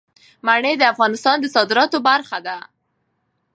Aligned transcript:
منی 0.45 0.73
د 0.77 0.83
افغانستان 0.93 1.37
د 1.39 1.45
صادراتو 1.55 1.97
برخه 2.09 2.37
ده. 2.47 2.57